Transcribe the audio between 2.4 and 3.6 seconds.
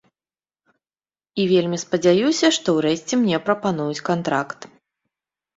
што ўрэшце мне